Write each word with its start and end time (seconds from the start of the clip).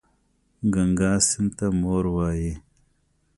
ګنګا 0.73 1.13
سیند 1.27 1.51
ته 1.57 1.65
مور 1.81 2.05
وايي. 2.15 2.53